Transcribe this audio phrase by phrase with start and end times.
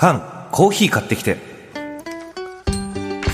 [0.00, 1.38] 缶コーヒー買ってきて。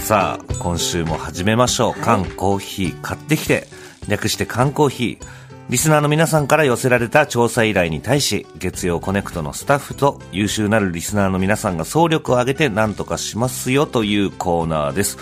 [0.03, 3.69] さあ今週も始めましょう、缶コーヒー買ってきて。
[4.09, 5.27] 略して缶コーヒー。
[5.69, 15.19] リスナーの皆さんから寄せられた調査依頼に対し月曜コネクトのスタッフと優秀なるリスナーの皆さんが総力を挙げて何とかしますよというコーナーです、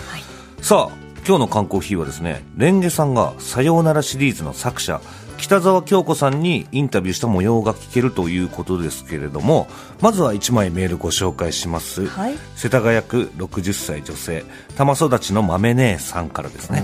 [0.61, 5.01] さあ今日の缶コーヒーはですねレンゲさんが「さようなら」シリーズの作者
[5.43, 9.67] 北沢京子さんにインタビューした模様が聞けるということですけれども
[9.99, 12.35] まずは1枚メールご紹介します、はい。
[12.55, 14.45] 世田谷区60歳女性
[14.77, 16.81] 玉育ちの豆姉さんからですね。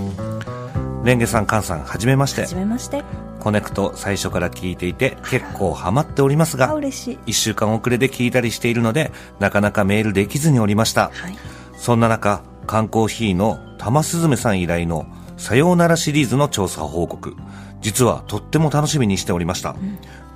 [1.06, 2.42] レンゲさん菅さんはじめまして。
[2.42, 3.02] はじめまして。
[3.40, 7.18] コネクト最初から聞いていて結構ハマっておりますあが嬉しい。
[7.28, 11.38] 1週間遅れで聞いたりしているのでなかなかメールできずにおりました、はい。
[11.78, 15.06] そんな中缶コーヒーの玉すずめさん依頼の
[15.38, 17.38] さようならシリーズの調査報告
[17.82, 19.76] 実はとっても楽しみにしておりました、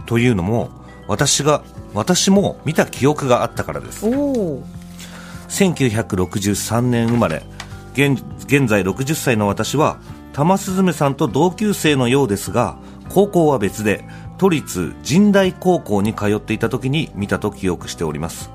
[0.06, 0.70] というのも
[1.08, 4.06] 私が私も見た記憶があったからです。
[4.06, 4.64] おお
[5.50, 7.44] 1963年生まれ
[7.94, 10.00] 現現在60歳の私は
[10.34, 12.78] 玉すずめさんと同級生のようですが
[13.10, 14.04] 高校は別で
[14.40, 18.50] 都立神大高校に通っていた時に見たと記憶しております。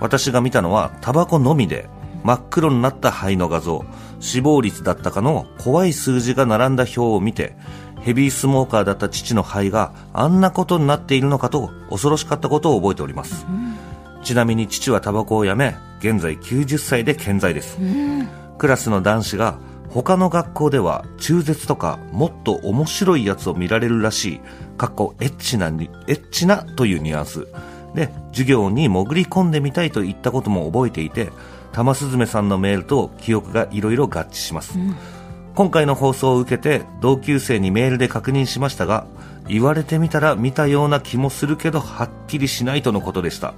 [0.00, 1.88] 私が見たのはタバコのみで
[2.24, 3.84] 真っ黒になった肺の画像
[4.20, 7.56] 死亡率だったかの怖い数字が並んだ表を見て
[8.08, 13.44] ヘビースモーカーだった父の肺があんなことになっているのかと恐ろしかったことを覚えております、
[14.22, 17.76] ちなみに父はタバコをやめ現在90歳で健在です、
[18.56, 19.58] クラスの男子が
[19.90, 24.40] 他の学校では中絶とかもっと面白いやつを見られるらしい
[24.78, 27.46] かっこエッチなにエッチなというニュアンス。
[27.94, 31.30] で授業に潜り込んでみたいと言ったことも覚えていて
[31.72, 34.78] 玉すずめさんのメールと記憶がいろいろ合致します、
[35.58, 39.08] 今回の放送を受けて同級生にメールで確認しましたが
[39.48, 43.54] 言われてみたら見たような気もするけどはっきりしないとのことでした、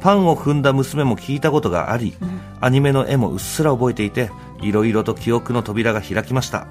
[0.00, 2.16] パンを踏んだ娘も聞いたことがあり、
[2.60, 6.66] アニメの絵もうっすら覚えていていろいろと記憶の扉が開きました。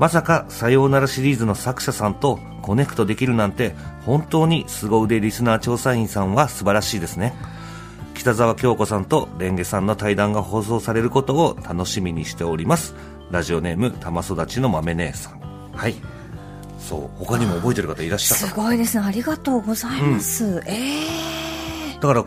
[0.00, 3.76] まさか「さようなら」シリーズの作者さんとコネクトできるなんて
[4.06, 7.32] 本当に凄腕リスナー調査員さんは素晴らしいですね。
[8.14, 12.94] 北沢京子さんとレンゲさんの対談が放送されることを楽しみにしております
[13.34, 15.40] ラジオネーム玉育ちの豆姉さん。
[15.72, 15.96] はい。
[16.78, 19.04] そう他にも覚えてる方いらっしゃったすごいですね。
[19.04, 22.24] ありがとうございます、ええだから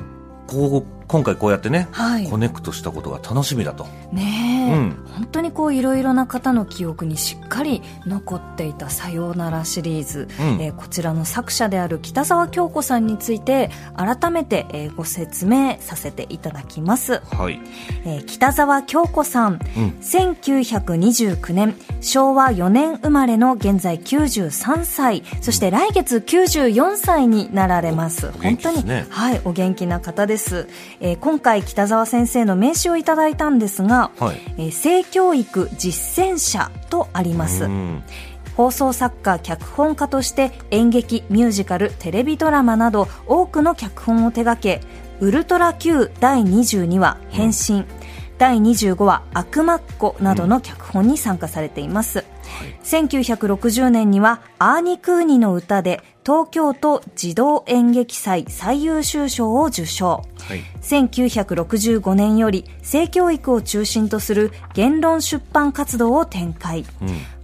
[0.48, 2.30] こう今回こうやってね、はい。
[2.30, 3.86] コネクトしたことが楽しみだと。
[4.12, 5.06] ねえ、うん。
[5.16, 10.62] 本当にこういろいろな方の記憶にしっかり残っていた「さようなら」シリーズ、うん。
[10.62, 17.60] えーこちらの作者である北沢京子さんについて改めて、えーご説明させていただきます、はい。
[18.06, 19.96] えー北沢京子さん、うん。
[20.02, 25.24] 1929年昭和4年生まれの現在93歳。
[25.42, 30.68] そして来月94歳になられます、お元本当に、はいお元気な方です、
[31.00, 34.42] えー今回北沢先生の名刺をいただいたんですが、はい。
[34.58, 37.66] えー性教育実践者とあります。
[37.66, 38.04] うん。
[38.56, 44.82] 放送作家脚本家として演劇ミュージカルテレビドラマなど多くの脚本を手掛け
[45.22, 47.86] 「ウルトラ Q 第22話変身」
[48.40, 52.26] 第25話「悪魔っ子」などの脚本に参加されています、
[52.84, 60.26] 1960年にはアーニ・クーニの歌で東京都児童演劇祭最優秀賞を受賞。
[60.40, 60.62] はい。
[60.82, 66.84] 1965年より性教育を中心とする言論出版活動を展開、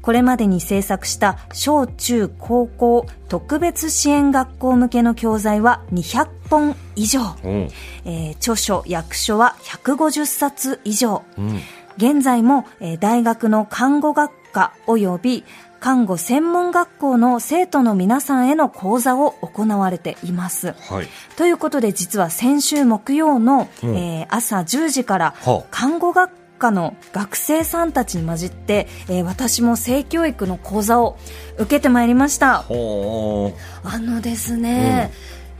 [0.02, 7.48] これまでに制作した小中高校特別支援学校向けの教材は200本以上、う。
[7.48, 7.70] ん
[8.04, 11.62] えー著書役所は150冊以上、うん。
[11.96, 15.44] 現在も、えー大学の看護学科及び
[15.84, 20.72] 看護専門学校の生徒の皆さんへの講座を行われています。
[20.72, 21.08] はい。
[21.36, 23.98] ということで実は先週木曜の、うん。
[23.98, 31.18] えー朝10時からはあ看護学科の学生さんたちに混じって、えー私も性教育の講座を
[31.58, 32.60] 受けてまいりました。
[32.60, 33.52] ほ
[33.84, 35.12] あのですね、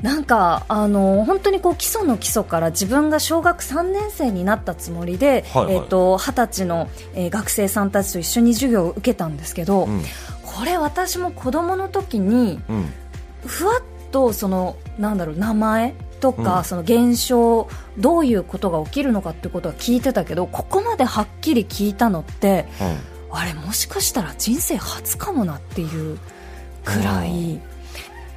[0.04, 5.76] なんかあの本当にこう基礎の基礎から自分が小学3年生になったつもりで、はいはい。
[5.76, 10.04] えっ、と二十歳の、えー学生さんたちと一緒に授業を受けたんですけど、ううん。
[10.46, 12.94] これ私も子供の時にうん。
[13.46, 16.64] ふわっとそのなんだろう名前とか、うん。
[16.66, 22.68] その現象どういうことが起きるのかってことは聞いてたけどここまではっきり聞いたのって
[23.32, 26.20] あれもしかしたら人生初かもなっていう
[26.84, 27.62] くらい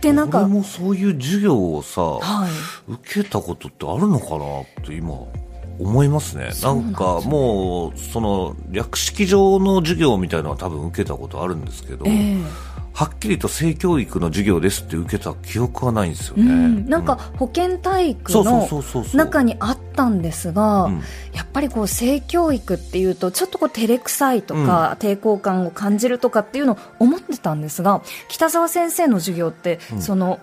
[0.00, 0.38] でなんか。
[0.38, 2.92] 俺もそういう授業をさ、はい。
[2.92, 5.14] 受けたことってあるのかなって今
[5.78, 6.50] 思いますね。
[6.62, 12.36] なんかもうその略式上の授業みたいなのは多分受けたことあるんですけど、ええ
[12.96, 18.66] はっきりと性教育の授業ですって受けた記憶はないんですよね、うん、なんか保健体育の
[19.12, 20.90] 中にあったんですが、
[21.34, 30.40] やっぱりこう性教育っていうとちょっとこう照れくさいとか、抵抗感を感じるとかっていうのを思ってたんですが北澤先生の授業って、その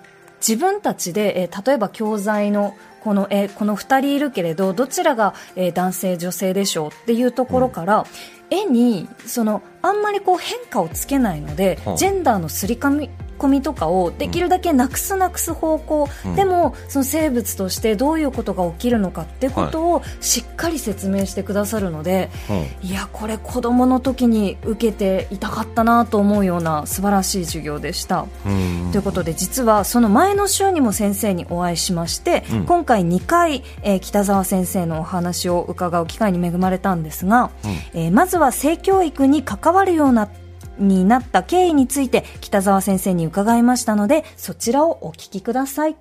[0.47, 8.05] 自分たちで、えー、例えば教材のこのえこの2人いるけれどどちらが、えー、男性女性でしょうっていうところから、
[8.53, 13.09] 絵にそのあんまりこう変化をつけないので、ジェンダーのすり込み
[13.61, 28.25] とかをできるだけなくすなくす方向、うん、でもその生物としてどういうことが起きるのかってことをしっかり説明してくださるので、はい、いやこれ子供の時に受けていたかったなと思うような素晴らしい授業でした。
[28.43, 40.29] ということで実はその前の週にも先生にお会いしまして、うん、今回2回、えー、北澤先生のお話を伺う機会に恵まれたんですが、うん、えー、まずは性教育に関わるような
[40.77, 45.95] になった経緯について北澤先生に伺いましたのでそちらをお聞きください。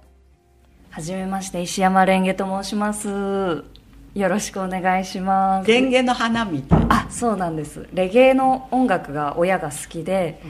[0.91, 3.09] はじめまして石山レンゲと申します。
[4.15, 5.69] よろしくお願いします。
[5.69, 7.89] レンゲの花みたいあそうなんです。
[7.95, 10.41] レゲエの音楽が親が好きで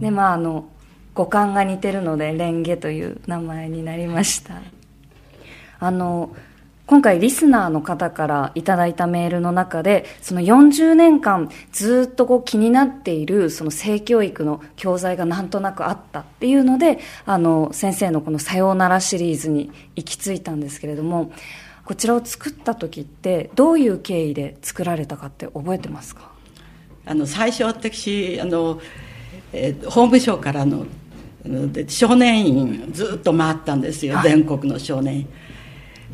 [0.00, 0.68] でまああの
[1.14, 4.54] 五感が似てるのでレンゲという名前になりました。
[5.80, 6.34] あの
[6.90, 21.30] 今回リスナーの方からいただいたメールの中で、その40年間ずっとこう気になっているその性教育の教材がなんとなくあったっていうので、あの、先生のこのさようならシリーズに行き着いたんですけれども、
[21.84, 26.32] こちらを作った時ってどういう経緯で作られたかって覚えてますか？
[27.06, 28.80] あの、最初私、あの、
[29.52, 30.84] えー、法務省からの
[31.86, 35.28] 少年院ずっと回ったんですよ、はい、全国の少年院。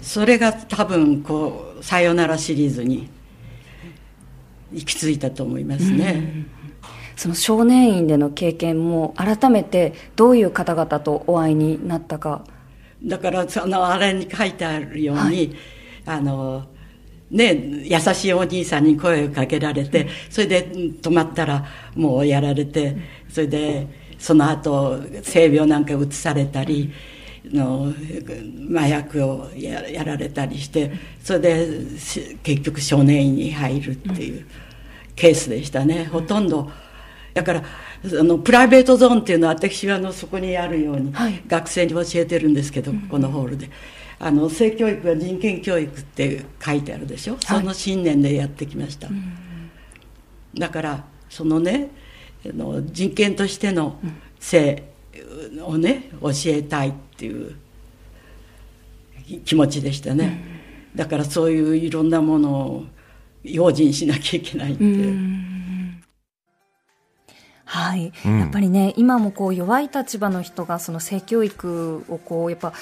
[0.03, 3.09] それが多分こう「さよなら」シリーズに
[4.73, 6.47] 行き着いたと思いますね。
[7.17, 12.45] その少年院での経験も改めてどういう方々とお会いになったか
[13.03, 15.57] だからそのあれに書いてあるように、はい、
[16.05, 16.67] あの
[17.31, 17.55] ね
[17.85, 21.65] 優しいお兄さんに声をかけられてそれで止まったら
[21.95, 22.97] もうやられて
[23.31, 23.87] それで
[24.19, 26.93] その後性病なんか移されたり。
[27.53, 27.93] の
[28.75, 31.69] 麻薬をややられたりしてそれで
[32.43, 34.47] 結局少年院に入るっていう
[35.15, 36.71] ケースでしたね、ほとんど。
[37.35, 41.13] だからあのプライベートゾーンっていうのは私はあのそこにあるように、
[41.47, 43.71] 学生に教えてるんですけど、このホールで。
[44.19, 49.09] あの性教育は人権教育って書いてあるでしょ、はい、その信念でやってきました、
[50.55, 51.91] だからそのね
[52.47, 53.99] あの人権としての
[54.41, 54.85] 性
[55.65, 57.57] をね教えたいっていう
[59.45, 60.41] 気持ちでしたね、
[60.93, 62.85] うん、だからそういういろんなものを
[63.43, 64.85] 用心しなきゃいけないって。
[67.69, 72.73] はい、うん、やっぱりね今もこう弱い立場の人がその性教育をこうやっぱ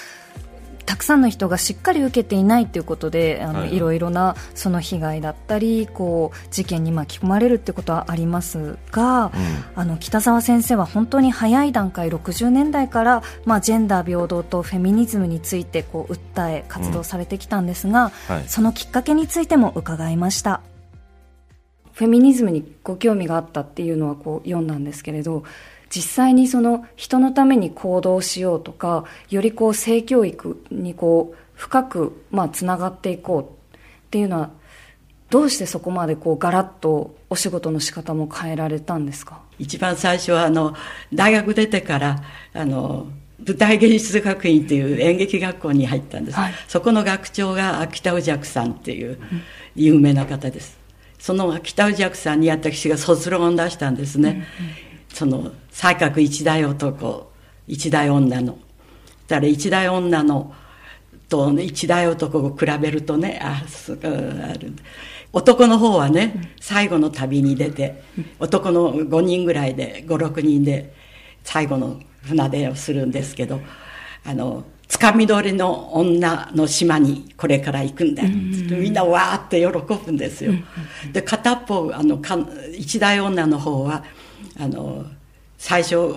[0.84, 3.78] たくさんの人がしっかり受けていないということであの、はい、い。
[3.84, 9.32] ろいろなその被害だったりこう事件に巻き込まれるということはありますが、うん、
[9.76, 18.36] あの北澤先生は本当に早い段階60年代から、まあ、ジェンダー平等とフェミニズムについてこう訴え活動されてきたんですが、うん。
[18.36, 20.60] はい、そのきっかけについても伺いました。
[21.92, 25.44] フェミニズムにご興味があったっていうのはこう読んだんですけれど
[25.94, 33.78] 実際にその人のために行動しようとかよりこう性教育にこう深くまあつながっていこうっ
[34.10, 34.50] ていうのは
[35.30, 39.40] どうしてそこまでこうガラッとお仕事の仕方も変えられたんですか？
[39.60, 40.74] 一番最初はあの
[41.12, 43.06] 大学出てからあの
[43.46, 49.18] 舞台芸術学院っていう演劇学校に入ったんです、はい、そこの学長が秋田宇尺さんっていう
[49.76, 50.76] 有名な方です、
[51.18, 54.40] その秋田宇尺さんに私が卒論を出したんですね、うんう
[54.80, 57.30] んその才覚一代男
[57.66, 58.58] 一代女の。
[59.28, 60.52] だから一代女の
[61.28, 64.74] と一代男を比べるとねあすごいある。
[65.32, 68.02] 男の方はね最後の旅に出て
[68.38, 70.92] 男の5人ぐらいで56人で
[71.42, 73.60] 最後の船出をするんですけど
[74.24, 80.52] あのつかみ取りの女の島にこれから行くんだ、みんなわーって喜ぶんですよ、
[81.12, 82.20] で片方あの
[82.76, 84.04] 一代女の方は
[84.58, 85.04] あの
[85.58, 86.12] 最初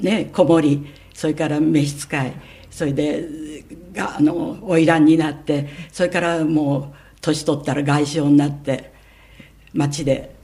[0.00, 2.32] ね子守それから召使い
[2.70, 3.24] それで
[3.92, 8.92] があの花魁になってそれからもう年取ったら外相になって
[9.72, 10.34] 町で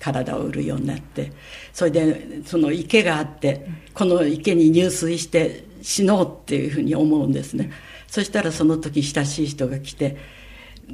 [0.00, 1.32] 体を売るようになって
[1.72, 7.70] それでその池があってこの池に入水して死のうっていうふうに思うんですね。
[8.06, 10.16] そしたらその時親しい人が来て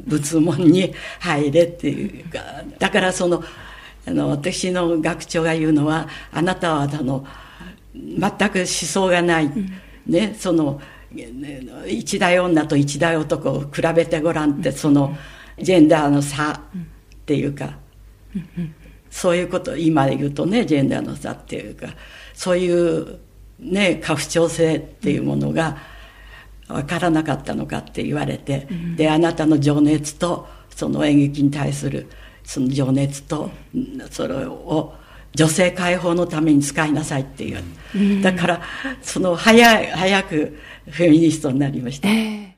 [0.07, 2.39] 仏門に入れっていうか
[2.79, 3.43] だからその
[4.07, 7.25] あの私の学長が言うのはあなたはあの
[7.95, 9.71] 全く思想がない、うん、
[10.07, 10.81] ねその
[11.87, 15.17] 一代女と一代男を比べてごらんってその
[15.61, 16.61] ジェンダーの差っ
[17.27, 17.79] ていうか、
[19.11, 21.89] そういうこと今で言うとねジェンダーの差っていうか
[22.33, 23.19] そういう
[23.59, 25.79] ね過不調性っていうものが
[26.69, 32.09] 分からなかったのかって言われて、であなたの情熱とその演劇に対する
[32.51, 33.49] その情熱と
[34.11, 34.93] それを
[35.37, 37.63] 女性解放のために使いなさいっていう、
[37.95, 38.63] うん、だから
[39.01, 40.59] その早い早く
[40.91, 42.51] フェミニストになりました、えー、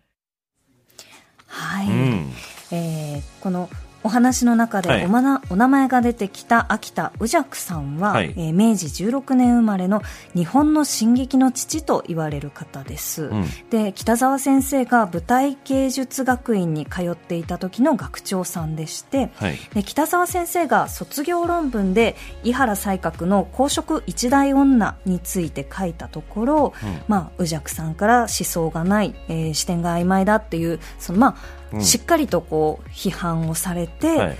[1.46, 2.32] はい、うん、
[2.70, 3.68] えー、この
[4.04, 10.02] お話の中でお,、まなお名前が出てきた秋田宇尺さんは、はい、えー、明治16年生まれの
[10.34, 34.36] 日本の進撃の父と言われる方です、うん、で北澤先生が舞台芸術学院に通っていた時の学長さんでして、はい、で北澤先生が卒業論文で井原西鶴の公職一代女について書いたところ、うん、まあ、宇尺さんから思想がない、えー、視点が曖昧だっていうそのまあしっかりとこう批判をされて、はい、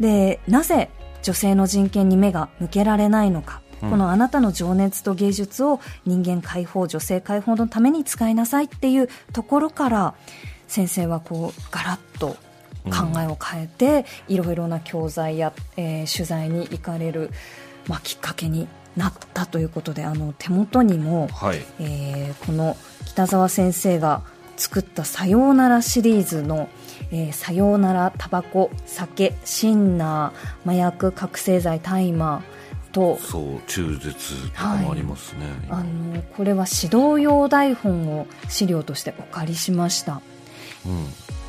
[0.00, 0.90] でなぜ
[1.22, 10.14] 女性の人権に目が向けられないのか、うん、このあなたの情熱と芸術を人間解放女性解放のために使いなさいっていうところから
[10.66, 12.36] 先生はこうガラッと
[12.84, 17.30] 考えを変えて、いろいろな教材や、えー、取材に行かれる、
[17.86, 22.76] まあ、きっかけになったということであの手元にも、はい、えー、この
[23.06, 24.22] 北澤先生が
[24.56, 26.68] 作った「さようなら」シリーズの
[27.10, 32.42] 「えー、さようならタバコ酒シンナー麻薬覚醒剤大麻」
[32.92, 40.20] とそう中絶とかもありますね、はい、あのこれは指導用台本を資料としてお借りしました、
[40.84, 41.06] うん、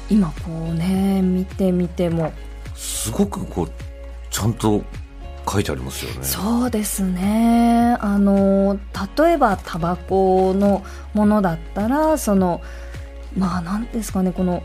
[0.09, 2.31] 今こうね見てみても。
[2.75, 3.71] すごくこう
[4.29, 4.83] ちゃんと
[5.49, 6.23] 書いてありますよね。
[6.23, 7.97] そうですね。
[7.99, 8.79] あの
[9.17, 10.83] 例えばタバコの
[11.13, 12.61] ものだったらその
[13.37, 14.63] まあなんですかねこの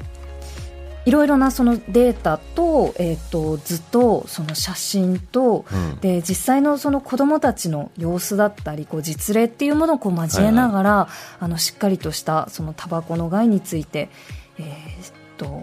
[1.09, 11.09] いろいろなそのデータと,、えー、と図とその写真と、うん、で実際のその子どもたちの様子だったりこう実例っていうものをこう交えながら、はいはい、
[11.41, 14.11] あのしっかりとしたそのタバコの害について、
[14.59, 15.63] えーと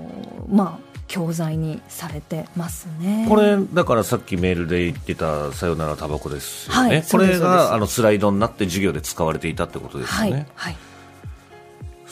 [0.49, 3.27] まあ、教材にされてますね。
[3.29, 10.31] これだからさっきメールで言ってた「さよならタバコ」ですよね、はい、これがあのスライドになって授業で使われていたってことですよね。
[10.31, 10.77] はい、はい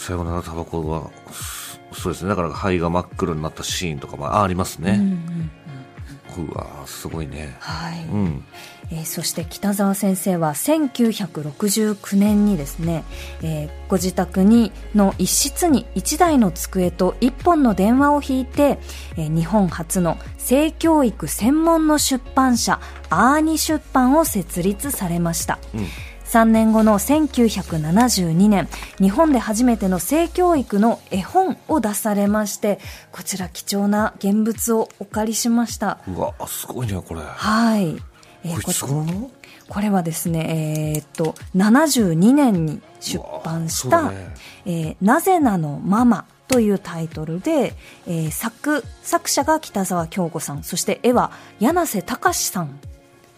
[0.03, 1.09] さよならタバコは
[1.93, 2.29] そうですね。
[2.29, 7.55] だから肺が真っ黒になったシーンとかもありますね、うんうん、うわすごいね。
[7.59, 8.43] はい、うん。
[8.91, 13.05] えー、そして北澤先生は1969年にですね、
[13.41, 18.79] えー、ご自宅にの一室に1台の机と1本の電話を引いて、
[19.15, 25.87] えー、日本初の性教育専門の出版社アーニ出版を設立されました、うん
[26.33, 28.67] 3年後の1972年
[28.99, 32.79] 日本で初めての性教育の絵本を出されまして
[33.11, 35.99] こちら貴重な現物をお借りしました。
[36.07, 37.21] うわすごいねこれ。
[37.21, 38.01] はい、
[38.43, 39.31] えー、これこの？
[39.69, 44.35] これはですねえー、っと72年に出版した「ね。
[44.65, 47.75] えー、なぜなのママ」というタイトルで、
[48.07, 52.79] えー、作作者が北沢京子さんそして絵は柳瀬隆さん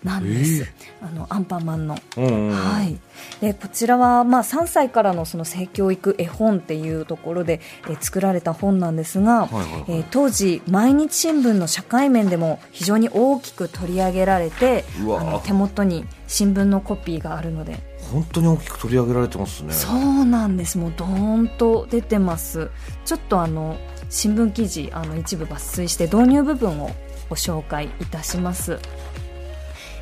[0.06, 2.98] なんです、えー、あのアンパンマンの、はい、
[3.42, 7.60] でこちらは、まあ、3歳からのその性教育絵本っていうところで、
[7.90, 9.50] えー、作られた本なんですが、
[9.88, 17.96] えー、当時毎日新聞の社会面でも非常に大きく取り上げられてあの手元に新聞のコピーがあるので。
[18.06, 19.74] 本当に大きく取り上げられてますね。
[19.74, 20.78] そうなんです。
[20.78, 22.70] もうどーんと出てます。
[23.04, 23.78] ちょっとあの
[24.12, 26.92] 新聞記事あの一部抜粋して導入部分を
[27.30, 28.80] ご紹介いたします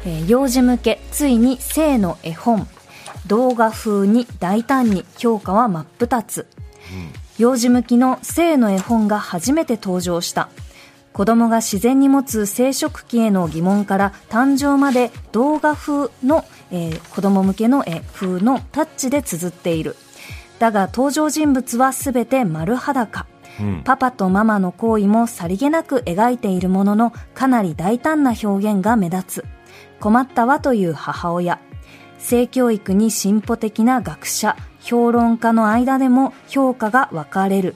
[0.05, 2.67] えー、幼児向けついに性の絵本
[3.27, 6.48] 動画風に大胆に評価は真っ二つ、
[6.91, 10.50] うん、幼児向きの性の絵本が初めて登場した。
[11.13, 19.95] 子供が自然に持つ生殖器への疑問から誕生まで動画風の、えー、子供向けの絵風のタッチで綴っている。
[20.57, 23.27] だが登場人物は全て丸裸。
[23.60, 29.45] うん、パパとママの行為もさりげなく描いているもののかなり大胆な表現が目立つ
[30.03, 31.62] 困ったわという母親。
[32.17, 34.57] 性教育に進歩的な学者。
[34.81, 37.75] 評論家の間でも評価が分かれる。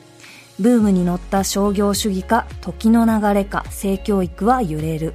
[0.60, 5.14] ブームに乗った商業主義か時の流れか性教育は揺れる、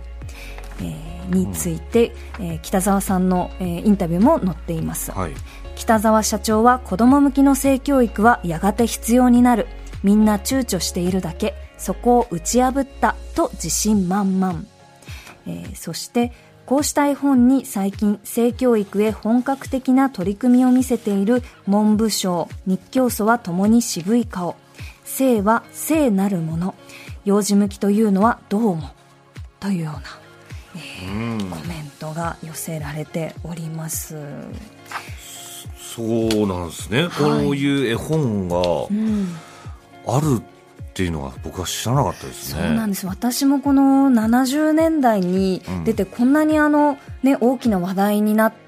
[0.81, 5.33] えー、について、うん、えー、北澤さんの、えー、インタビューも載っています、はい、
[5.75, 9.67] 北澤社長は子供向きの性教育はやがて必要になる。
[10.03, 11.55] みんな躊躇しているだけ。
[11.77, 14.65] そこを打ち破ったと自信満々。
[15.47, 16.33] えー、そして
[16.67, 24.57] こうした絵本に最近性教育へ本格的な取り組みを見せている文部省日教祖は共に渋い顔。
[25.05, 26.75] 性は聖なるもの。
[27.25, 28.91] 幼児向きというのはどうも。
[29.61, 30.03] というような、
[30.77, 34.17] えー、コメントが寄せられております。
[35.95, 38.57] そうなんですね、はい、こういう絵本が
[40.07, 40.41] ある
[40.93, 42.61] っていうのは僕は知らなかったですね。
[42.61, 48.62] そうなんです私もこの70年代に出てこんなにあの、ね、大きな話題になって、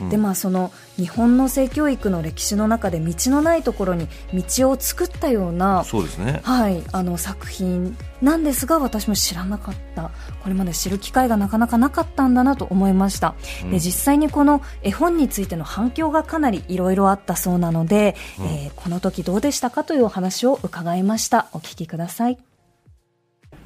[0.00, 10.10] うん、でまあその日本の性教育の歴史の中で道のないところに道を作ったようなそうですね、はい、あの作品なんですが私も知らなかった。
[10.42, 13.34] これまで知る機会がなかなかなかったんだなと思いました、
[13.64, 21.48] うん、で実際にこの絵本についての反響がかなりいろいろあったそうなので、うん、えー、この時どうでしたかというお話を伺いました。
[21.52, 22.38] お聞きください。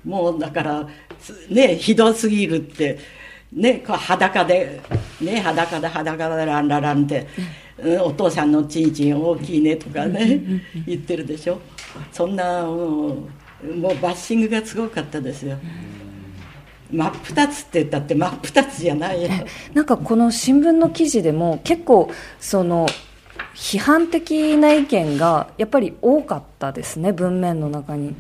[0.05, 0.89] もうだから
[1.51, 2.99] ねひどすぎるって
[3.53, 4.81] ね、裸で、
[5.21, 7.27] ね、裸で裸でランラランって、
[7.79, 10.41] うん、お父さんのちんちん大きいねとかね、
[10.87, 11.61] 言ってるでしょ？
[12.13, 13.09] そんなも
[13.65, 15.59] う、もうバッシングがすごかったですよ。
[16.93, 19.29] 真っ二つって言ったって真っ二つじゃないよ。
[19.75, 22.87] なんかこの新聞の記事でも結構その
[23.55, 28.15] 批判的な意見がやっぱり多かったですね文面の中に。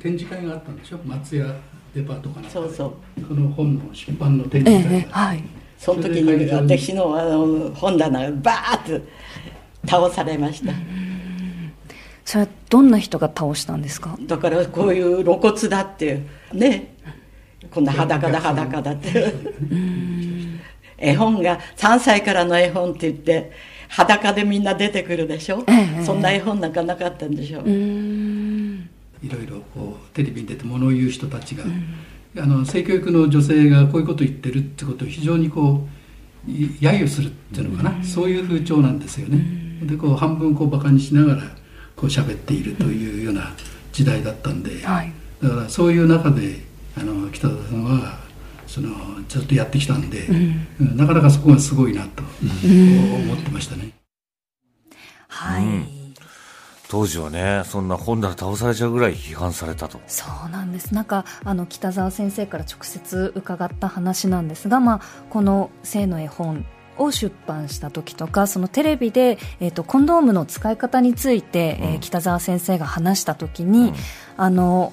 [0.00, 0.98] 展示会があったんでしょ？
[1.04, 1.46] 松屋
[1.94, 2.94] デパートかなそうそう。
[3.26, 5.44] その本の出版の展示会、ええ、はい。
[5.78, 9.06] その時に私のあの本棚がバーッと
[9.86, 10.72] 倒されました。
[12.24, 14.16] それはどんな人が倒したんですか？
[14.22, 16.22] だからこういう露骨だって
[16.52, 16.94] ね。
[17.70, 19.34] こんな裸だ裸だって。
[20.96, 23.52] 絵本が3歳からの絵本って言って
[23.88, 27.60] 裸でみんな出てくるでしょ、え、そんな絵本なんかなかったんでしょ？
[27.60, 27.64] う
[29.24, 35.86] いろいろこうテレビに出て物を言う人たちが、うん、あの性教育の女性がこういうことを言ってるってことを非常にこ
[36.46, 39.38] う揶揄するっていうのかな、うん、そういう風潮なんですよね。
[39.82, 41.42] うん、でこう半分こうバカにしながら
[41.96, 43.54] こう喋っているというような
[43.92, 46.60] 時代だったんで、はい、だからそういう中で
[46.96, 48.18] あの北田さんは
[48.66, 48.88] その
[49.28, 50.26] ずっとやってきたんで、
[50.80, 53.90] なかなかそこがすごいなと思ってましたね。
[55.28, 55.64] はい、
[56.88, 60.00] 当時はねそんな本棚倒されちゃうぐらい批判されたと。
[60.06, 60.94] そうなんです。
[60.94, 66.66] なんかあの北澤先生から直接伺った話なんですが、まあ、この「性の絵本」
[66.98, 73.94] を出版した時とかそのテレビで、えーと、コンドームの使い方について、うん、えー、北澤先生が話した時に、うん、
[74.36, 74.92] あの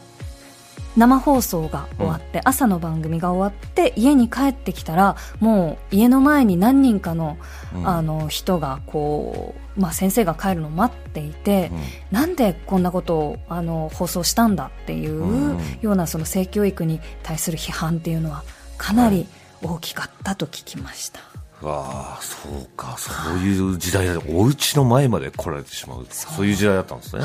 [0.97, 7.37] 生放送が終わって、うん、朝の番組が終わって家に帰ってきたらもう家の前に何人かの,、
[7.83, 11.79] あの人がこう、まあ、先生が帰るのを待っていて、うん、
[12.11, 18.43] なんでこんなことをあの放送したんだっていうようなその性教育に対する批判っていうのは
[18.77, 19.27] かなり
[19.61, 21.21] 大きかったと聞きました。
[21.61, 22.95] わあそうか。
[22.97, 26.47] そういう時代だお家の前まで来られてしまうそう。
[26.47, 27.23] いう時代だったんですね。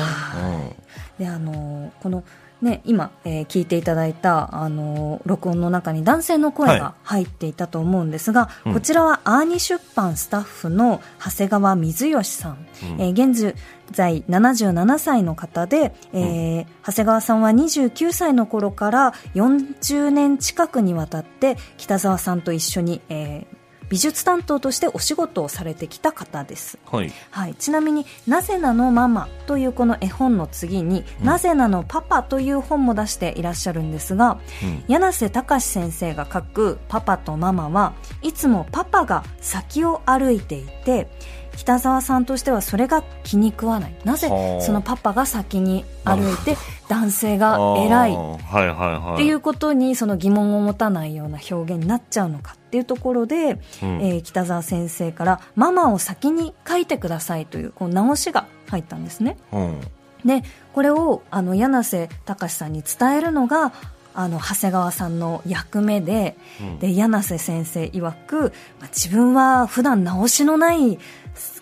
[1.19, 2.23] うん、であのこの
[2.61, 13.55] ね、今、えー、聞いていただいた、あのー、録音の中に男性の声が入っていたと思うんですが、はい、こちらはアーニ出版スタッフの長谷川水義さん、うん、えー、現
[13.91, 23.56] 在77歳の方で、えー、うん、長谷川さんは29歳の頃から40年近くにわたって北澤さんと一緒に、えー、
[23.89, 41.09] 美術担当としてお仕事をされてきた方です、はい、はい、ちなみに「なぜなのママ」というこの絵本の次に「うん、なぜなのパパ」という本も出していらっしゃるんですが、うん、柳瀬隆先生が書く「パパとママ」はいつもパパが先を歩いていて
[41.57, 43.95] 北澤さんとしてはそれが気に食わない。
[44.05, 44.29] なぜ
[44.61, 46.55] そのパパが先に歩いて
[46.87, 48.13] 男性が偉い。
[48.13, 59.37] っていうことにその疑問を持たないような表現になっちゃうのかっていうところで、うん、えー、北澤先生からママを先に書いてくださいというこう直しが入ったんですね。
[59.51, 59.81] うん、
[60.23, 60.43] で
[60.73, 63.73] これをあの柳瀬隆さんに伝えるのが
[64.13, 70.97] あの長谷川さんの役目でうん、で柳瀬先生曰く、まあ、自分は普段直しのない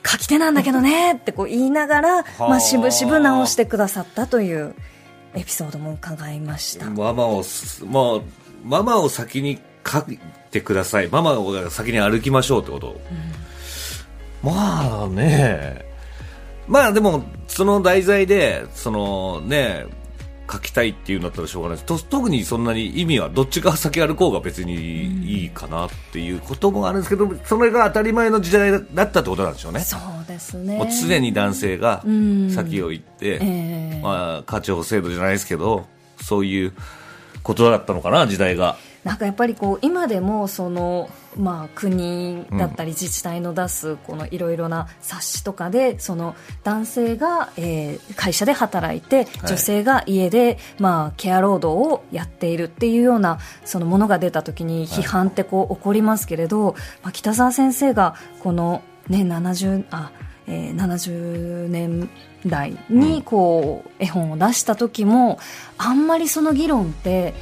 [0.05, 4.75] 書き手なんだけどねってこう言いながら、 まあ、しぶしぶ直してくださったという
[5.33, 6.89] エピソードも伺いました。
[6.89, 7.43] ママを、
[7.85, 8.21] まあ、
[8.63, 10.19] ママを先に書い
[10.51, 11.07] てください。
[11.07, 12.99] ママを先に歩きましょうってこと、
[14.43, 15.85] うん、まあね。
[16.67, 19.85] まあでもその題材でそのね
[20.51, 22.05] 書きたいっていうんだったらしょうがないです。
[22.05, 25.05] 特にそんなに意味はどっちが先歩こうが別に
[25.41, 29.79] いいかなっていうこともあるんですけど、それが当たり前の時代だったってことなんでしょうね。
[29.79, 30.77] そうですね。
[30.77, 32.01] もう常に男性が
[32.53, 35.87] 先を行って、えー、まあ、課長制度じゃないですけど
[36.21, 36.73] そういう
[37.43, 38.77] ことだったのかな時代が。
[39.03, 60.11] なんかやっぱりこう今でもその、まあ、国だったり自治体の出すこのいろいろな冊子とかでその男性が、えー、会社で働いて女性が家で、まあ、ケア労働をやっているっていうようなそのものが出た時に批判ってこう起こりますけれど、まあ、北澤先生がこの、ね、70あ、
[60.47, 62.09] えー、70年
[62.45, 65.39] 代にこう絵本を出した時も
[65.77, 67.33] あんまりその議論って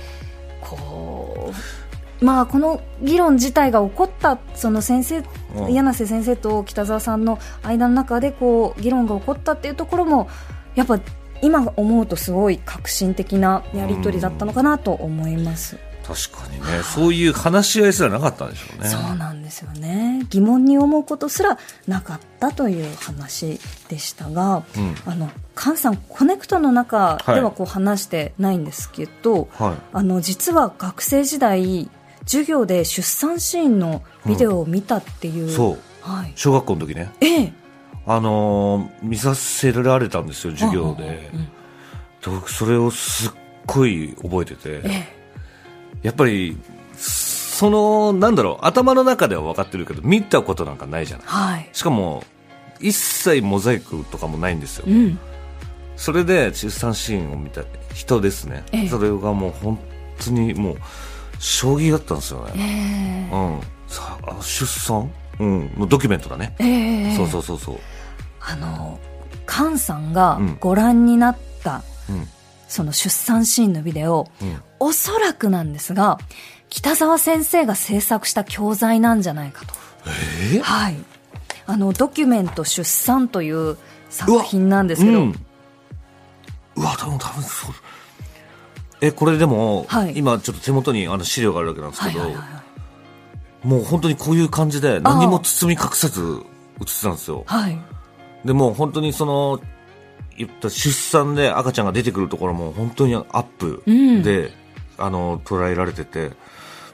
[0.62, 1.83] こう
[2.24, 5.24] まあこの議論自体が起こったその先生、
[5.56, 10.30] うん、柳瀬先生と北澤さんの間の中でこう議論が起こったっていうところも
[10.76, 11.00] やっぱ
[11.42, 15.78] 今思うとすごい革新的なやり取りだったのかなと思います。
[16.04, 18.90] 確かにね、そういう話し合いすらなかったんでしょうね。
[18.90, 20.26] そうなんですよね。
[20.30, 21.58] 疑問に思うことすら
[21.88, 31.90] なかったという話でしたが、うん、あの菅さんコネクトの中ではこう話してないんですけど、はい、あの実は学生時代
[32.26, 37.12] 授業で出産シーンのビデオを見たっていう、うん、そう、はい、小学校の時ね。
[37.22, 37.54] ええ。
[38.06, 41.32] あのー、見させられたんですよ授業で。
[41.34, 43.32] うん、それをすっ
[43.66, 44.70] ごい覚えてて。
[44.70, 45.24] ええ。
[46.04, 46.58] やっぱり
[46.98, 52.24] そのなんだろう頭の中では分かってるけど見たことなんかないじゃない、はい、しかも
[52.80, 55.18] 一切モザイクとかもないんですよ、うん、
[55.96, 58.90] それで出産シーンを見た人ですね、え。
[58.90, 59.80] それがもう本
[60.20, 60.78] 当にもう
[61.44, 67.80] 将棋だったんですよね、えー、うん、さあ出産、うん、のドキュメントだね、えー、そうそうそうそう。
[68.40, 68.98] あの
[69.46, 72.28] 菅さんがご覧になった、うん、
[72.70, 76.18] その出産シーンのビデオ、うん、おそらくなんですが、
[76.70, 79.74] 北沢先生が制作した教材なんじゃないかと。
[80.54, 80.96] えー、はい。
[81.66, 83.78] あの、ドキュメント出産という
[84.10, 85.22] 作品なんですけど。
[85.22, 85.46] うん、
[86.78, 87.74] うわ、多分、多分そう。
[89.06, 92.64] え、これでも、はい、今ちょっと手元にあの資料があるわけなんですけど、はいはいはいは
[93.66, 96.22] い、もう本当にこういう感じで何も包み隠さず
[96.80, 97.44] 映ってたんですよ。
[97.46, 97.78] はい。
[98.46, 99.60] でも本当にその
[100.38, 104.52] 言った出産で赤ちゃんが出てくるところも本当にアップで、うん、
[104.98, 106.32] あの捉えられてて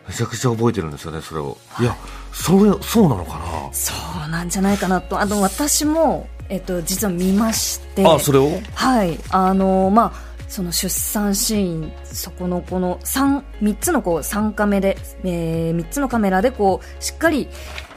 [0.07, 1.95] めちゃくちゃ覚えてるんですよねそれを、はい、いや
[2.33, 3.71] それそうなのかな？
[3.71, 3.93] そ
[4.27, 5.19] うなんじゃないかなと。
[5.19, 8.03] あの私も、えっと、実は見まして。
[8.03, 8.59] あそれを？
[8.73, 9.19] はい。
[9.29, 17.47] あのまあその出産シーンそこのこの 3, 3つのこう3カメで、えー、3つのカメラでこうしっかり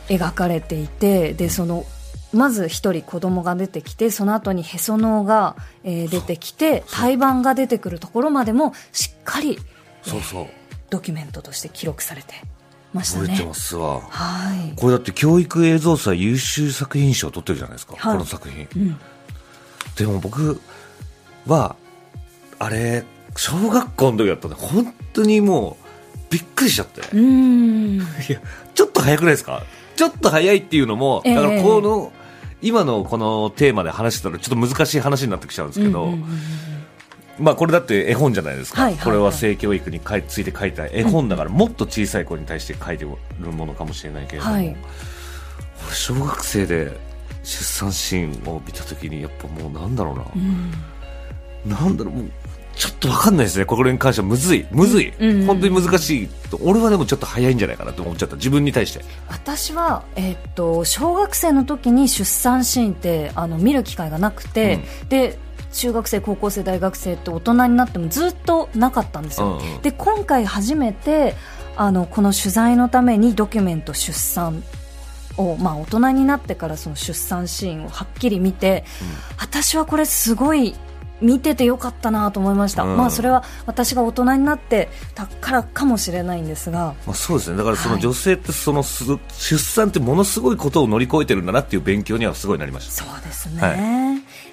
[0.09, 1.85] 描かれていてでその
[2.33, 9.59] まず一人子供が出てきてその後にへその緒が、えー、出てきて胎盤が出てくるところまでもしっかり
[10.03, 10.47] そうそう、
[10.91, 12.35] ドキュメントとして記録されて
[12.93, 13.29] ましたね。
[13.29, 19.01] 覚えてますわ、はい、これだって教育映像祭優秀作品賞を取ってるじゃないですか、はい、この作品、うん、
[19.97, 20.61] でも僕
[21.47, 21.77] は
[22.62, 23.05] あれ
[23.37, 25.87] 小学校の時だったんで本当にもう
[26.31, 27.01] びっくりしちゃって。
[27.12, 27.96] うん。
[27.96, 27.98] い
[28.29, 28.40] や
[28.75, 29.64] ちょっと早くないですか？
[29.96, 32.12] ちょっと早いっていうのも、だからこの、
[32.62, 36.14] 今のこのテーマで話してたらちょっと難しい話になってきちゃうんですけど、
[37.38, 44.77] まあこれだって絵本じゃないですか、はいはいはい、これは性教育について書いた絵本だから、もっと小さい子に対して書いてるものかもしれないけれども、はい、
[45.92, 46.96] 小学生で
[47.42, 50.72] 出産シーンを見た時にやっぱもうなんだろうな、うん、
[51.66, 52.31] なんだろうもう
[52.75, 59.05] ちょっと分かんないですね、これに関してはむずい、むずい、うんうん、本当に難しいと、俺はでもちょっと早いんじゃないかなと思っちゃった、自分に対して。
[59.29, 65.38] 私は、えー、っと小学生の時に出産シーンってあの見る機会がなくて、うん、で
[65.72, 69.59] 中学生、高校生、大学生って大人になってもずっとなかったんですよ。
[69.61, 71.35] うんうん、で今回初めて
[71.77, 74.62] あのこの取材のためにドキュメント出産
[75.37, 80.75] を、まあ、大人になってからその出産シーンをはっきり見て、うん、私はこれすごい
[81.23, 87.57] 見ててよかったなと思いました、うん、まあ、それは私が大人になってたからかもしれないんですが、まあ、そうですね。
[87.57, 88.87] だからその女性ってその、はい、
[89.33, 93.05] 出産ってものすごいことを乗り越えてるんだなっていう勉強にはすごいなりました。
[93.05, 93.79] そうですね、はい、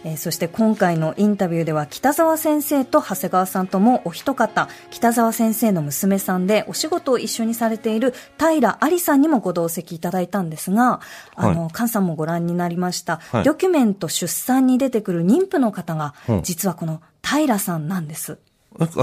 [0.04, 11.02] えー、そして今回のインタビューでは北澤先生と長谷川さんともお一方北澤先生の娘さんでお仕事を一緒にされている平ありさんにもご同席いただいたんですが
[11.36, 16.14] あの、はい、菅さんもご覧になりました、ドキュメント出産に出てくる妊婦の方が、
[16.44, 18.38] 実実はこの平さんなんです。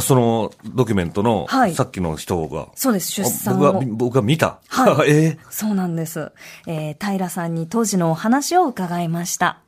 [0.02, 2.68] そのドキュメントの、はい、さっきの人が。
[2.74, 3.72] そうです、出産を。
[3.72, 4.60] 僕が、僕が見た。
[4.68, 5.08] はい。
[5.10, 6.32] えー、そうなんです。
[6.66, 9.58] えー、平さんに当時のお話を伺いました。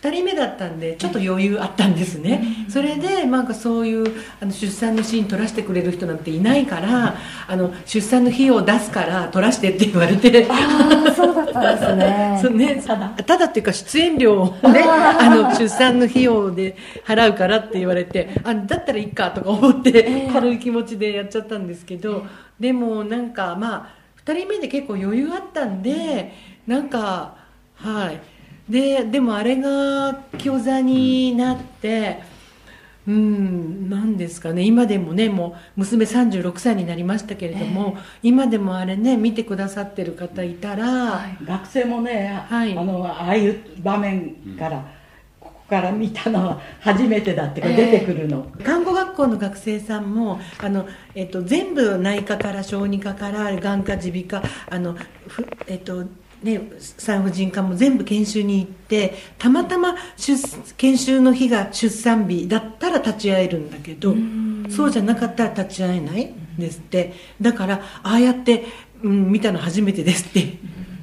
[0.00, 4.06] 2人目だったんでちょっと余裕あったんですね、それでなんかそういう
[4.40, 7.16] あの出産のシーン撮らせてくれる人なんていないから
[7.48, 10.46] あの出産の費用を出すから撮らせてって言われて。
[10.48, 12.38] ああそうだったんですね。
[12.42, 12.82] そうね。
[12.86, 13.08] ただ。
[13.08, 22.24] ただっていうか出演料をねあの出産の費用で払うからって言われてあだったらいいかとか思って軽い気持ちでやっちゃったんですけど、
[22.60, 26.32] でもなんかまあ2人目で結構余裕あったんで
[26.66, 27.34] なんか
[27.74, 28.20] はい
[28.68, 32.22] ででもあれが教座になって
[33.06, 34.62] うんなんですかね。
[34.62, 42.76] 今でもねもう娘36歳になりましたけれども、今でもあれね見てくださってる方いたら、学生もね、はい。
[42.76, 44.84] あのああいう場面から、
[45.40, 54.94] ここから見たのは初めてだってこれ出てくるの、看護学校の学生さんもあの、えっと、全部内科から小児科から眼科耳鼻科あの
[55.26, 56.04] ふ、えっと
[56.42, 60.36] ね、産婦人科も全部研修に行ってたまたま出
[60.76, 64.14] 研修の日が出産日だったら立ち会えるんだけど
[64.70, 67.14] そうじゃなかったら立ち会えないんですって。
[67.40, 68.66] だからああやって、
[69.02, 70.58] うん、見たの初めてですって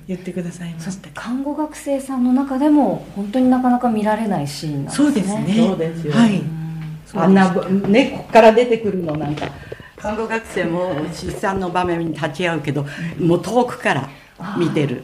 [0.07, 1.09] 言ってくださいました。
[1.09, 5.07] 看護学生さんの中でも本当になかなか見られないシーンなんですね。
[5.07, 5.55] そうですね。
[5.67, 6.13] そうですよ。
[6.13, 6.43] はい。
[7.13, 7.53] あんな
[7.87, 9.47] ねここから出てくるのなんか。
[9.97, 12.85] 看護学生も出産の場面に立ち会うけど
[13.19, 14.09] もう遠くから
[14.57, 15.03] 見てる。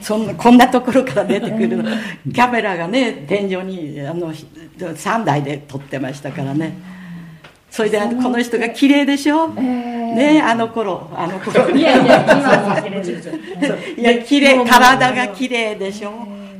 [0.00, 1.76] そんなこんなところから出てくる。
[1.76, 1.84] の
[2.32, 6.76] キャメラがね天井にあの3台で撮ってましたからね。
[7.70, 11.70] それでこの人が綺麗でしょ、ねあの頃あの頃。
[11.70, 13.30] いやいや 今も綺麗です
[13.96, 16.12] いや綺麗体が綺麗でしょ？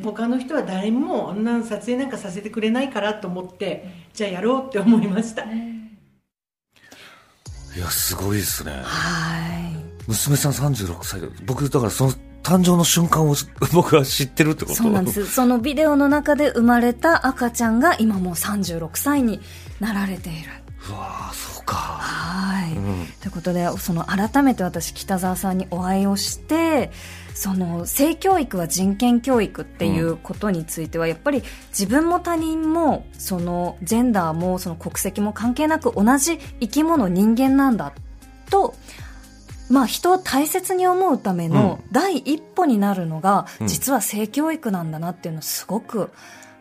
[0.05, 5.43] 他の人は誰もあんな撮影なんかさせてくれないからと思ってじゃあやろうって思いました。
[5.43, 5.47] い
[7.79, 8.73] やすごいですね。
[8.83, 9.39] は
[9.77, 13.37] い娘さん36歳で僕だからその誕生の瞬間を
[13.73, 14.77] 僕は知ってるってこと？
[14.77, 15.27] そうなんです。
[15.27, 19.41] そのビデオの中で生まれた赤ちゃんが今もう36歳に
[19.79, 20.51] なられている。
[20.89, 21.77] うわーそうか。
[21.77, 23.07] はい、うん。
[23.21, 26.91] ということでその改めて私北澤さんにお会いをして
[27.35, 37.93] その性教育は人権教育っていうことについては、やっぱり自分も他人もそのジェンダーもその国籍も関係なく同じ生き物人間なんだ
[38.51, 38.75] と
[39.71, 46.11] まあ、人を大切に思うための第一歩になるのが、うん実は性教育なんだなっていうのをすごく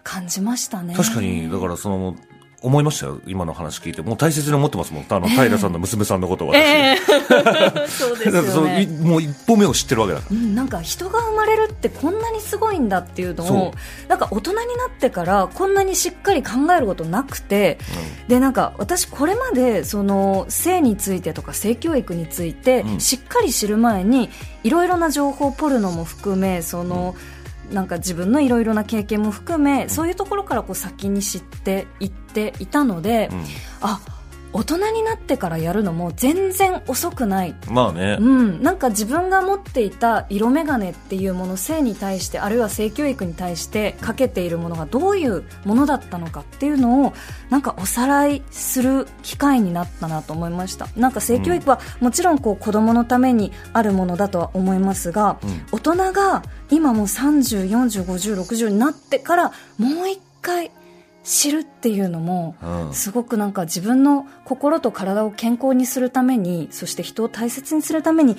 [0.04, 0.94] 感じましたね。
[0.96, 2.16] 確かにだからその
[2.62, 4.02] 思いましたよ今の話聞いて。
[4.02, 5.06] もう大切に思ってますもん。
[5.08, 6.98] あの平さんの娘さんのことを私、え。
[6.98, 9.02] えそうです。
[9.02, 10.36] もう一歩目を知ってるわけだから。
[10.36, 13.74] うん、なんか人が生まれるってこんなにすごいんだっていうのそを
[14.10, 17.78] なんか大人になってからこんなにしっかり考えることなくて
[18.28, 23.00] でなんか私これまでその性についてとか性教育についてうん。
[23.00, 24.30] しっかり知る前に
[24.64, 27.16] いろいろな情報ポルノも含めその、
[27.72, 33.44] なんか自分のいろいろな経験も含め、そういうところからこう先に知っていっていたので、うん。
[33.82, 34.02] あ
[34.52, 37.56] 大人になってからやるのも全然遅くない。
[37.70, 47.14] まあね、うん、なんか自分が持っていた色眼鏡っていうもの性に対してあるいは性教育に対してかけているものがどういうものだったのかっていうのを
[47.50, 50.88] なんかおさらいする機会になったなと思いました。
[50.96, 55.66] なんか性教育はもちろんこう子供のためにあるものだとは思いますが、うん。
[55.72, 60.72] 大人が今もう30405060になってからもう一回
[61.24, 62.94] 知るっていうのも、うん。
[62.94, 68.38] すごくなんか自分の心と体を健康にするためにそして人を大切にするために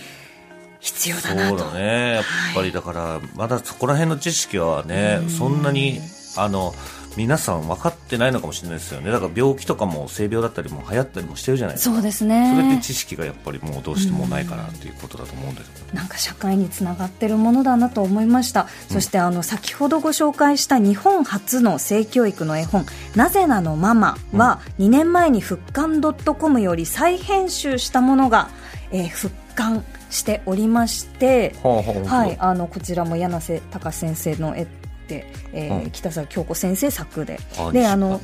[0.80, 2.14] 必要だなそうとだね。
[2.14, 6.00] やっぱりだからまだそこら辺の知識はねそんなに
[6.36, 6.74] あの
[7.16, 9.10] 皆さん分かってないのかもしれないですよね。
[9.10, 11.94] だから病気とかも性病だったりも流行ったりもしてるじゃないですか。
[11.94, 28.48] そうですそれってね知識がやっぱりもうどうしてもないかなっていうことだと思うんですけどなんか社会につながってるものだなと思いました、そしてあの先ほどご紹介した日本初の性教育の絵本「なぜなのママ」は2年前に復刊 .com より再編集したものが、
[28.92, 34.66] えー復刊しておりまして、ほうほうほうはい、あのこちらも柳瀬隆先生の絵
[35.10, 35.90] で、えーうん。
[35.90, 37.38] 北沢京子先生作で。
[37.58, 38.20] あであの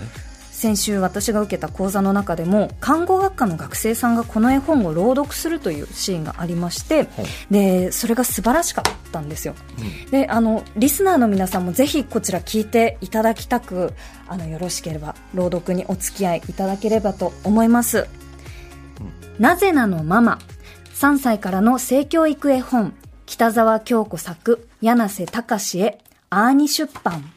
[0.56, 7.08] 先週私が受けた講座の中でも看護学科の学生さんがこの絵本を朗読するというシーンがありまして
[7.50, 9.54] でそれが素晴らしかったんですよ、
[10.10, 13.92] であのリスナーの皆さんもぜひこちら聞いていただきたく
[14.28, 18.08] あのよろしければ朗読にお付き合いいただければと思います、
[19.38, 20.38] なぜなのママ
[20.94, 22.94] ？3歳からの性教育絵本
[23.26, 27.32] 北沢京子作柳瀬隆へアーニ出版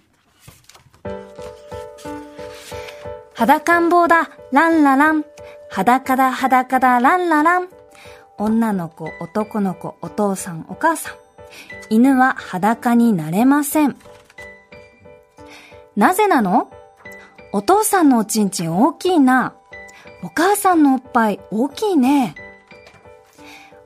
[3.35, 5.25] 裸ん坊だ、ランララン。
[5.69, 7.69] 裸だ、裸だ、ランララン。
[8.39, 11.13] 女の子、男の子、お父さん、お母さん。
[11.91, 13.95] 犬は裸になれません。
[15.95, 16.71] なぜなの？
[17.53, 19.53] お父さんのおちんちん大きいな。
[20.23, 22.33] お母さんのおっぱい大きいね。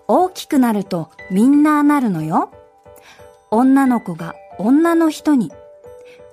[0.07, 2.51] 大きくなるとみんななるのよ。
[3.51, 5.51] 女の子が女の人に、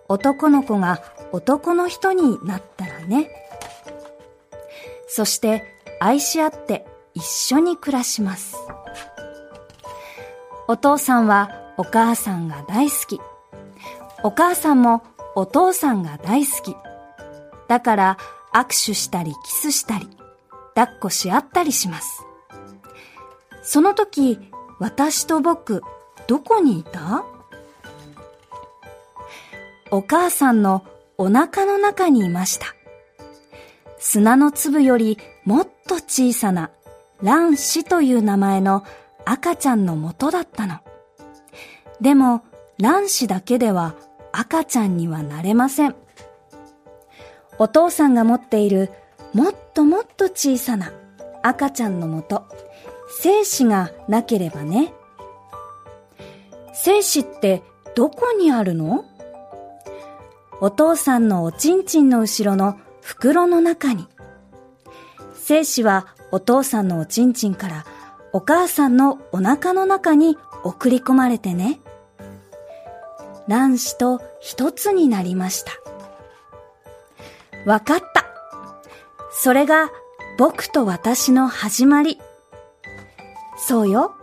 [0.09, 3.29] 男の子が男の人になったらね。
[5.09, 5.64] そして
[5.99, 8.57] 愛し合って一緒に暮らします。
[10.69, 13.21] お父さんはお母さんが大好き。
[14.23, 15.03] お母さんも
[15.35, 16.77] お父さんが大好き。
[17.66, 18.19] だから
[18.55, 20.09] 握手したりキスしたり、
[20.77, 22.25] 抱っこし合ったりします。
[23.64, 24.38] その時、
[24.79, 25.83] 私と僕、
[26.29, 27.25] どこにいた？
[29.92, 30.85] お母さんの
[31.18, 32.66] お腹の中にいました。
[33.98, 36.70] 砂の粒よりもっと小さな
[37.22, 38.85] 卵子という名前の
[39.24, 40.79] 赤ちゃんの元だったの。
[42.00, 42.42] でも
[42.79, 43.94] 卵子だけでは
[44.33, 45.96] 赤ちゃんにはなれません。
[47.59, 48.90] お父さんが持っている
[49.35, 50.92] もっともっと小さな
[51.42, 52.44] 赤ちゃんのもと、
[53.20, 54.94] 精子がなければね。
[56.72, 57.62] 精子って
[57.94, 59.05] どこにあるの？
[60.62, 64.07] お父さんのおちんちんの後ろの袋の中に。
[65.35, 67.87] 精子はお父さんのおちんちんから
[68.33, 71.81] お母さんのお腹の中に送り込まれてね。
[73.49, 75.73] 卵子と一つになりました。
[77.64, 78.27] わかった。
[79.33, 79.90] それが
[80.38, 82.20] 僕と私の始まり。
[83.57, 84.14] そうよ。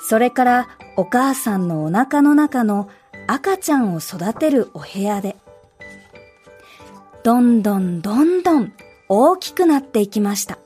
[0.00, 2.88] それからお母さんのお腹の中の
[3.26, 5.36] 赤ちゃんを育てるお部屋で。
[7.24, 8.72] どんどんどんどん
[9.08, 10.58] 大きくなっていきました。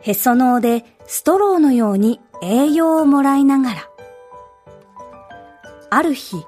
[0.00, 3.90] へその緒でストローのように栄養をもらいながら。
[5.90, 6.38] ある日、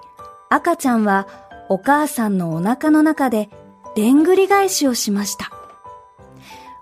[0.49, 1.29] 赤ちゃんは
[1.69, 3.51] お母さんのお腹の中で
[3.95, 5.51] でんぐり返しをしました。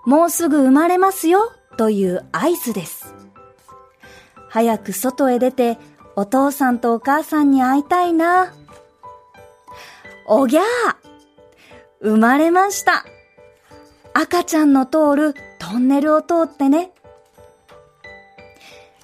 [0.05, 3.13] もうすぐ生まれますよという合図です。
[4.47, 5.77] 早く外へ出て
[6.15, 8.53] お父さんとお母さんに会いたいな。
[10.27, 11.04] おぎゃー
[12.05, 13.03] 生まれました。
[14.13, 16.91] 赤ちゃんの通るトンネルを通ってね。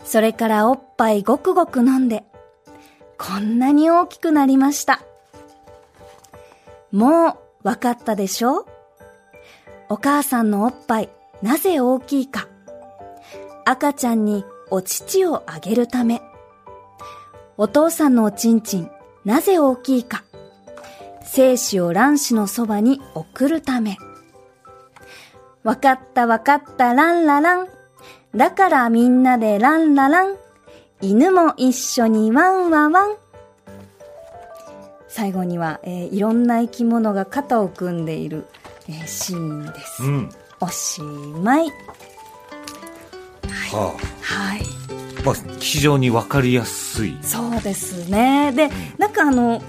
[0.03, 2.23] それからおっぱいごくごく飲んで、
[3.17, 5.01] こんなに大きくなりました。
[6.91, 8.67] もうわかったでしょ？
[9.89, 11.09] お母さんのおっぱい
[11.41, 12.47] なぜ大きいか。
[13.65, 16.21] 赤ちゃんにお乳をあげるため。
[17.57, 18.91] お父さんのおちんちん
[19.25, 20.23] なぜ大きいか。
[21.33, 23.95] 精子を卵子のそばに送るため。
[25.63, 27.67] わかったわかったランララン。
[28.35, 30.35] だからみんなでランララン。
[31.01, 33.15] 犬も一緒にワンワワン。
[35.07, 38.45] 最後には、えー、いろんな生き物が肩を組んでいる、
[38.89, 40.03] えー、シーンです。
[40.03, 41.63] うん、おしまい。
[41.63, 41.71] はい。
[43.71, 43.85] はあ、
[44.21, 44.61] はい。
[45.23, 47.17] まあ、非常にわかりやすい。
[47.21, 48.51] そうですね。
[48.51, 49.61] で、なんかあの、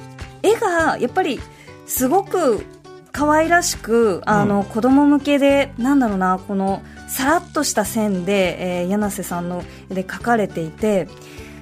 [0.43, 1.41] 絵がやっぱり
[1.87, 2.65] すごく
[3.13, 11.09] 可愛らしくあの、うん、子供向けでなんだろうなこのさらっとした線で、えー、柳瀬さんので描かれていて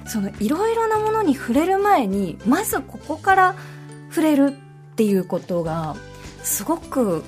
[0.05, 3.55] そのいろいろなものに触れる前にまずここから
[4.09, 5.95] 触れるっていうことが
[6.43, 7.23] すごく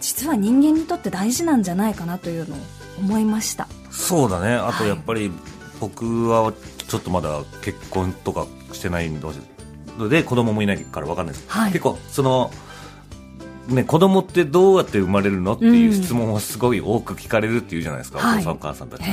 [0.00, 2.58] 実は人間にとって大事なんじゃないかなというのを
[2.98, 3.68] 思いました。
[3.90, 4.54] そうだね。
[4.54, 5.32] あとやっぱり、
[5.80, 6.52] 僕は
[6.88, 9.26] ちょっとまだ結婚とかしてないんで
[9.98, 12.50] ので子供もいないから分かんないです、はい、結構その
[13.68, 19.04] ね、子供ってどうやって生まれるのっていう質問をすごい多く聞かれるっていうじゃないですか、うん、お父さん、お母さんたち、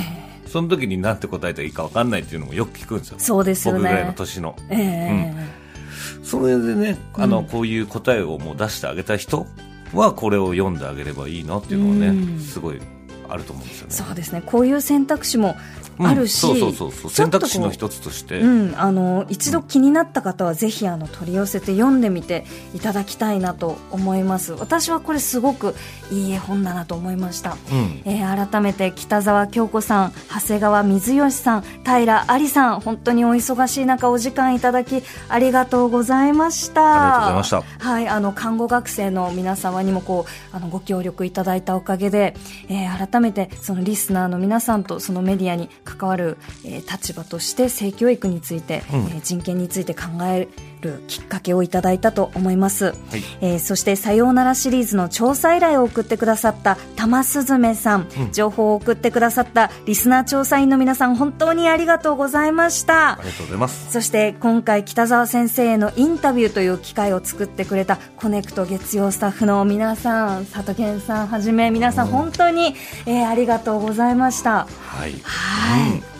[0.47, 3.15] その時に何て答えたらいいか分かんないっていうのもよく聞くんですよ。
[3.19, 3.79] そうですよね。
[3.81, 9.45] 僕ぐらいの年の、えー、うん、それでねあの、こういう答えをもう出してあげた人
[9.93, 12.79] はこれを読んであげればいいなっていうのはね、すごい
[13.27, 13.93] あると思うんですよね。
[13.93, 14.41] そうですね。
[14.45, 15.57] こういう選択肢も
[15.99, 17.11] あるし、うん、そうそうそう。
[17.11, 24.53] 選択肢の一つとして、うん、あの一度気になった方はぜひあの取り寄せて読んでみていただきたいなと思います。
[24.53, 25.75] 私はこれすごく
[26.11, 36.81] いい絵本だなと思いました、うん、えー、改めて北澤京子さん長谷川水吉さん平有さん本当にお忙しい中お時間いただきありがとうございました。
[36.81, 37.89] ありがとうございました。
[37.89, 42.35] はいあの看護学生の皆様にもこうあのご協力いただいたおかげで、
[42.69, 50.49] えー、改めてそのリスナーの皆さんとそのメディアに関わる、えー、立場として性教育について、うん、えー、人権について考え
[50.85, 52.95] るきっかけをいただいたと思います、はい。
[53.41, 58.31] えーそして「さようなら」シリーズの調査依頼を送ってくださった玉すずめさん、うん。
[58.31, 63.13] 情報を送ってくださったリスナー調査員の皆さん本当にありがとうございました。
[63.13, 63.91] ありがとうございます。
[63.91, 72.75] そして今回北澤先生へのインタビューという機会を作ってくれたコネクト月曜スタッフの皆さん佐藤健さんはじめ皆さん本当に、
[73.05, 74.67] えーありがとうございました。
[74.79, 75.13] はい。
[75.23, 76.14] はい、えー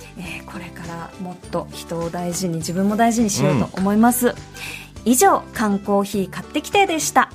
[0.56, 4.34] これからもっと人を大事に自分も大事にしようと思います、うん、
[5.04, 7.30] 以上缶コーヒー買ってきてでした。